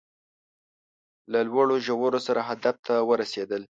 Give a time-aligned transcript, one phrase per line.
[1.31, 3.59] له لوړو ژورو سره هدف ته ورسېدل